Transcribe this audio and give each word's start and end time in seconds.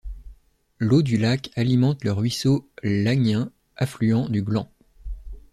L'eau 0.79 1.03
du 1.03 1.15
lac 1.17 1.51
alimente 1.55 2.03
le 2.03 2.11
ruisseau 2.11 2.67
l'Agnin 2.81 3.51
affluent 3.77 4.29
du 4.29 4.41
Gland. 4.41 4.67